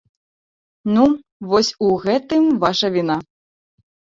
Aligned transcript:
Ну, 0.95 1.03
вось, 1.53 1.71
у 1.89 1.91
гэтым 2.07 2.43
ваша 2.65 2.87
віна. 2.97 3.17